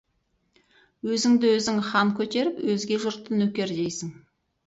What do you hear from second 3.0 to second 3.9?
жұртты нөкер